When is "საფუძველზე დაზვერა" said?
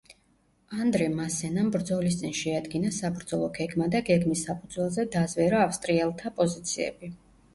4.49-5.61